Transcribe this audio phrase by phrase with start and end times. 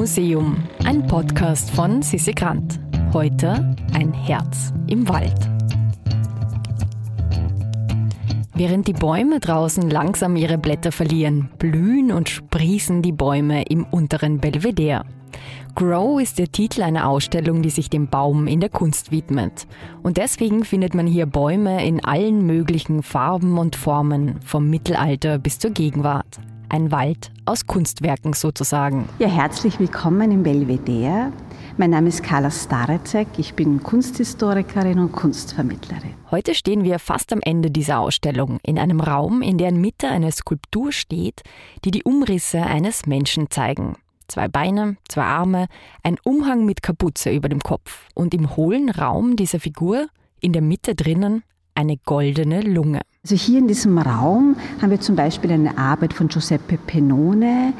[0.00, 0.56] Museum,
[0.86, 2.80] ein Podcast von Sissi Grant.
[3.12, 5.36] Heute ein Herz im Wald.
[8.54, 14.38] Während die Bäume draußen langsam ihre Blätter verlieren, blühen und sprießen die Bäume im unteren
[14.40, 15.04] Belvedere.
[15.74, 19.66] Grow ist der Titel einer Ausstellung, die sich dem Baum in der Kunst widmet.
[20.02, 25.58] Und deswegen findet man hier Bäume in allen möglichen Farben und Formen, vom Mittelalter bis
[25.58, 26.40] zur Gegenwart.
[26.72, 29.08] Ein Wald aus Kunstwerken sozusagen.
[29.18, 31.32] Ja, herzlich willkommen im Belvedere.
[31.76, 36.14] Mein Name ist Carla Starezek, ich bin Kunsthistorikerin und Kunstvermittlerin.
[36.30, 40.30] Heute stehen wir fast am Ende dieser Ausstellung, in einem Raum, in deren Mitte eine
[40.30, 41.42] Skulptur steht,
[41.84, 43.96] die die Umrisse eines Menschen zeigen.
[44.28, 45.66] Zwei Beine, zwei Arme,
[46.04, 50.06] ein Umhang mit Kapuze über dem Kopf und im hohlen Raum dieser Figur,
[50.40, 51.42] in der Mitte drinnen,
[51.74, 53.00] eine goldene Lunge.
[53.22, 57.74] Also hier in diesem Raum haben wir zum Beispiel eine Arbeit von Giuseppe Pennone,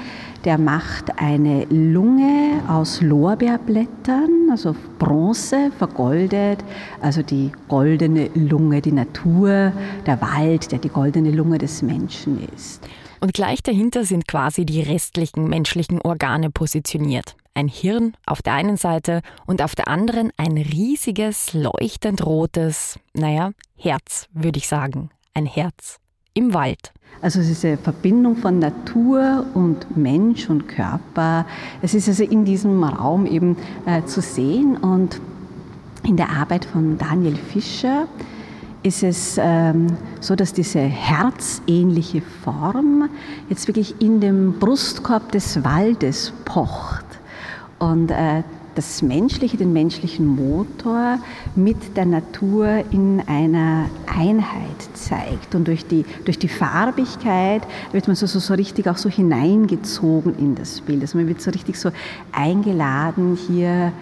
[0.45, 6.65] der macht eine Lunge aus Lorbeerblättern, also Bronze, vergoldet,
[7.01, 9.73] also die goldene Lunge, die Natur,
[10.07, 12.87] der Wald, der die goldene Lunge des Menschen ist.
[13.21, 17.37] Und gleich dahinter sind quasi die restlichen menschlichen Organe positioniert.
[17.61, 23.51] Ein Hirn auf der einen Seite und auf der anderen ein riesiges, leuchtend rotes, naja,
[23.77, 25.11] Herz, würde ich sagen.
[25.35, 25.99] Ein Herz
[26.33, 26.95] im Wald.
[27.21, 31.45] Also es ist eine Verbindung von Natur und Mensch und Körper.
[31.83, 35.21] Es ist also in diesem Raum eben äh, zu sehen und
[36.09, 38.09] in der Arbeit von Daniel Fischer
[38.83, 43.11] ist es ähm, so, dass diese herzähnliche Form
[43.51, 47.20] jetzt wirklich in dem Brustkorb des Waldes pocht
[47.81, 48.43] und äh,
[48.77, 51.19] das Menschliche, den menschlichen Motor
[51.57, 55.55] mit der Natur in einer Einheit zeigt.
[55.55, 60.39] Und durch die, durch die Farbigkeit wird man so, so, so richtig auch so hineingezogen
[60.39, 61.03] in das Bild.
[61.03, 61.91] Also man wird so richtig so
[62.33, 63.93] eingeladen, hier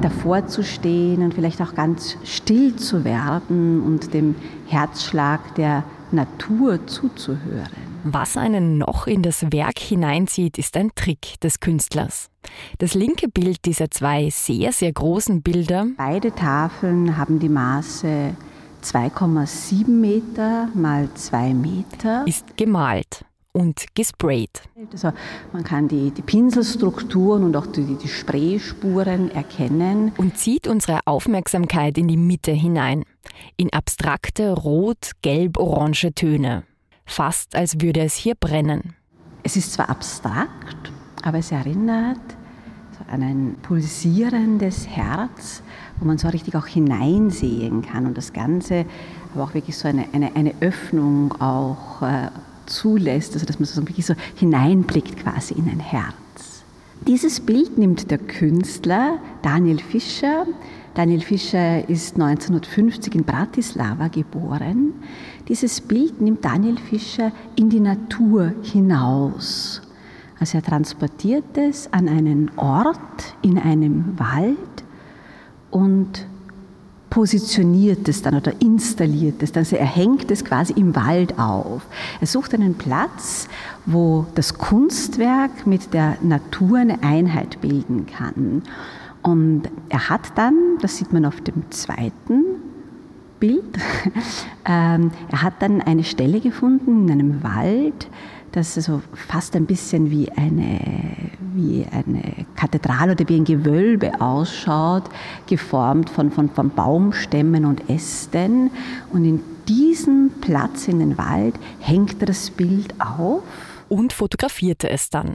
[0.00, 4.36] davor zu stehen und vielleicht auch ganz still zu werden und dem
[4.68, 5.82] Herzschlag der
[6.12, 7.91] Natur zuzuhören.
[8.04, 12.30] Was einen noch in das Werk hineinzieht, ist ein Trick des Künstlers.
[12.78, 15.86] Das linke Bild dieser zwei sehr, sehr großen Bilder.
[15.96, 18.34] Beide Tafeln haben die Maße
[18.82, 22.26] 2,7 Meter mal 2 Meter.
[22.26, 24.62] Ist gemalt und gesprayt.
[24.90, 25.12] Also
[25.52, 30.10] man kann die, die Pinselstrukturen und auch die, die Sprayspuren erkennen.
[30.16, 33.04] Und zieht unsere Aufmerksamkeit in die Mitte hinein,
[33.56, 36.64] in abstrakte rot, gelb, orange Töne.
[37.12, 38.94] Fast als würde es hier brennen.
[39.42, 40.90] Es ist zwar abstrakt,
[41.22, 42.16] aber es erinnert
[43.10, 45.62] an ein pulsierendes Herz,
[45.98, 48.86] wo man so richtig auch hineinsehen kann und das Ganze
[49.34, 52.30] aber auch wirklich so eine, eine, eine Öffnung auch äh,
[52.64, 56.51] zulässt, also dass man so wirklich so hineinblickt quasi in ein Herz.
[57.08, 60.46] Dieses Bild nimmt der Künstler Daniel Fischer.
[60.94, 64.94] Daniel Fischer ist 1950 in Bratislava geboren.
[65.48, 69.82] Dieses Bild nimmt Daniel Fischer in die Natur hinaus.
[70.38, 74.84] Also er transportiert es an einen Ort in einem Wald
[75.72, 76.28] und
[77.12, 79.60] positioniert es dann oder installiert es dann.
[79.64, 81.82] Also er hängt es quasi im Wald auf.
[82.22, 83.48] Er sucht einen Platz,
[83.84, 88.62] wo das Kunstwerk mit der Natur eine Einheit bilden kann.
[89.20, 92.44] Und er hat dann, das sieht man auf dem zweiten
[93.38, 93.76] Bild,
[94.64, 98.08] ähm, er hat dann eine Stelle gefunden in einem Wald,
[98.52, 100.80] das also fast ein bisschen wie eine,
[101.54, 105.04] wie eine Kathedrale oder wie ein Gewölbe ausschaut,
[105.46, 108.70] geformt von, von, von Baumstämmen und Ästen.
[109.10, 113.42] Und in diesem Platz in den Wald hängt das Bild auf.
[113.88, 115.34] Und fotografierte es dann.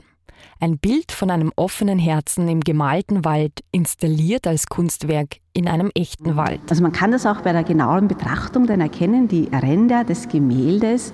[0.60, 6.34] Ein Bild von einem offenen Herzen im gemalten Wald, installiert als Kunstwerk in einem echten
[6.34, 6.60] Wald.
[6.68, 11.12] Also man kann das auch bei der genauen Betrachtung dann erkennen, die Ränder des Gemäldes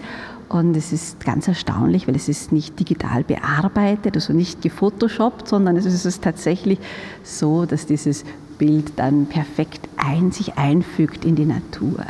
[0.49, 5.77] und es ist ganz erstaunlich, weil es ist nicht digital bearbeitet, also nicht gefotoshoppt, sondern
[5.77, 6.79] es ist tatsächlich
[7.23, 8.25] so, dass dieses
[8.59, 12.05] Bild dann perfekt ein, sich einfügt in die Natur.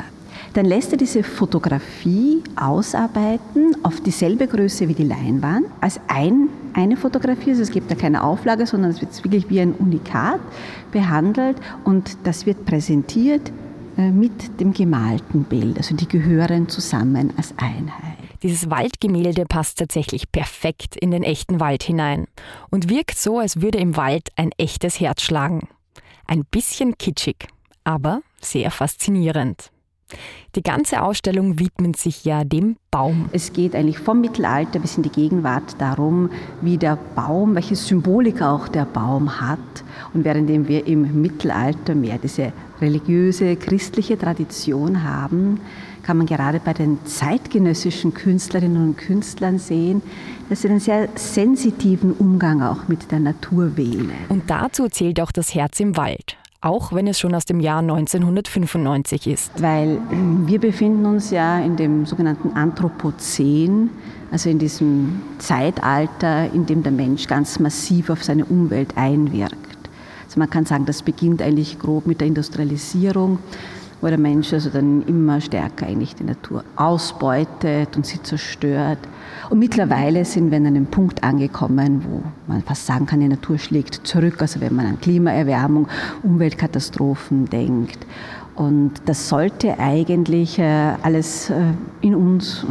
[0.54, 6.96] Dann lässt er diese Fotografie ausarbeiten auf dieselbe Größe wie die Leinwand, als ein, eine
[6.96, 7.50] Fotografie.
[7.50, 10.40] Also es gibt da keine Auflage, sondern es wird wirklich wie ein Unikat
[10.92, 13.50] behandelt und das wird präsentiert
[13.96, 15.76] äh, mit dem gemalten Bild.
[15.76, 18.23] Also die gehören zusammen als Einheit.
[18.44, 22.26] Dieses Waldgemälde passt tatsächlich perfekt in den echten Wald hinein
[22.70, 25.66] und wirkt so, als würde im Wald ein echtes Herz schlagen.
[26.26, 27.48] Ein bisschen kitschig,
[27.84, 29.70] aber sehr faszinierend.
[30.54, 33.28] Die ganze Ausstellung widmet sich ja dem Baum.
[33.32, 36.30] Es geht eigentlich vom Mittelalter bis in die Gegenwart darum,
[36.60, 39.58] wie der Baum, welche Symbolik auch der Baum hat.
[40.12, 45.60] Und währenddem wir im Mittelalter mehr diese religiöse, christliche Tradition haben,
[46.04, 50.02] kann man gerade bei den zeitgenössischen Künstlerinnen und Künstlern sehen,
[50.48, 54.12] dass sie einen sehr sensitiven Umgang auch mit der Natur wählen.
[54.28, 57.80] Und dazu zählt auch das Herz im Wald auch wenn es schon aus dem Jahr
[57.80, 59.62] 1995 ist.
[59.62, 59.98] Weil
[60.46, 63.90] wir befinden uns ja in dem sogenannten Anthropozän,
[64.32, 69.54] also in diesem Zeitalter, in dem der Mensch ganz massiv auf seine Umwelt einwirkt.
[70.26, 73.38] Also man kann sagen, das beginnt eigentlich grob mit der Industrialisierung
[74.00, 78.98] wo der Mensch also dann immer stärker eigentlich die Natur ausbeutet und sie zerstört.
[79.50, 83.58] Und mittlerweile sind wir an einem Punkt angekommen, wo man fast sagen kann, die Natur
[83.58, 85.88] schlägt zurück, also wenn man an Klimaerwärmung,
[86.22, 88.06] Umweltkatastrophen denkt.
[88.54, 92.64] Und das sollte eigentlich äh, alles äh, in uns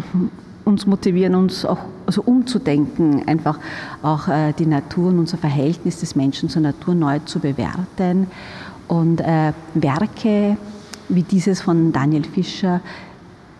[0.66, 3.60] uns motivieren, uns auch also umzudenken, einfach
[4.02, 8.28] auch äh, die Natur und unser Verhältnis des Menschen zur Natur neu zu bewerten
[8.88, 9.22] und
[9.74, 10.58] Werke
[11.10, 12.82] wie dieses von Daniel Fischer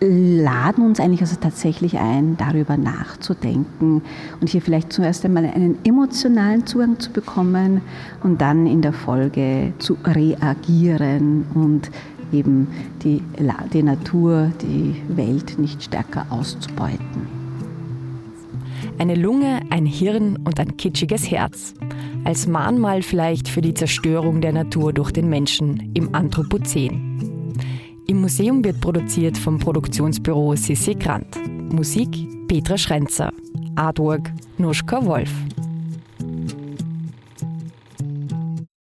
[0.00, 4.02] laden uns eigentlich also tatsächlich ein, darüber nachzudenken
[4.40, 7.80] und hier vielleicht zuerst einmal einen emotionalen Zugang zu bekommen
[8.22, 11.90] und dann in der Folge zu reagieren und
[12.32, 12.68] eben
[13.02, 13.22] die,
[13.72, 17.44] die Natur, die Welt nicht stärker auszubeuten.
[18.98, 21.74] Eine Lunge, ein Hirn und ein kitschiges Herz.
[22.24, 27.33] Als Mahnmal vielleicht für die Zerstörung der Natur durch den Menschen im Anthropozän.
[28.06, 31.38] Im Museum wird produziert vom Produktionsbüro Sissi Grant.
[31.72, 32.10] Musik
[32.48, 33.32] Petra Schrenzer.
[33.76, 35.30] Artwork Nuschka Wolf.